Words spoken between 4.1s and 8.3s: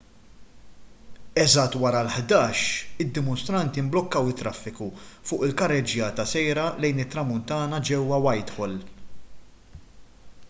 it-traffiku fuq il-karreġġjata sejra lejn it-tramuntana ġewwa